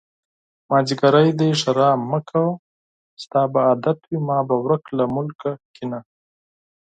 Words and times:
مازديګری 0.69 1.29
دی 1.39 1.49
ښېرې 1.61 1.89
مکړه 2.09 2.45
ستا 3.23 3.41
به 3.51 3.59
عادت 3.67 3.99
وي 4.05 4.19
ما 4.27 4.37
به 4.47 4.55
ورک 4.65 4.83
له 4.97 5.03
ملکه 5.15 5.49
کړينه 5.73 5.99